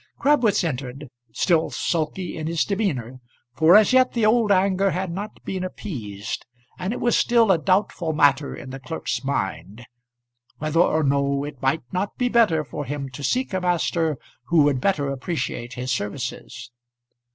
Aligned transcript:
Crabwitz 0.17 0.63
entered, 0.63 1.09
still 1.31 1.69
sulky 1.69 2.35
in 2.35 2.47
his 2.47 2.65
demeanour, 2.65 3.19
for 3.53 3.75
as 3.75 3.93
yet 3.93 4.13
the 4.13 4.25
old 4.25 4.51
anger 4.51 4.89
had 4.89 5.11
not 5.11 5.43
been 5.45 5.63
appeased, 5.63 6.43
and 6.79 6.91
it 6.91 6.99
was 6.99 7.15
still 7.15 7.51
a 7.51 7.59
doubtful 7.59 8.11
matter 8.11 8.55
in 8.55 8.71
the 8.71 8.79
clerk's 8.79 9.23
mind 9.23 9.85
whether 10.57 10.79
or 10.79 11.03
no 11.03 11.43
it 11.43 11.61
might 11.61 11.83
not 11.91 12.17
be 12.17 12.29
better 12.29 12.63
for 12.63 12.83
him 12.85 13.11
to 13.11 13.23
seek 13.23 13.53
a 13.53 13.61
master 13.61 14.17
who 14.45 14.63
would 14.63 14.81
better 14.81 15.11
appreciate 15.11 15.73
his 15.73 15.91
services. 15.91 16.71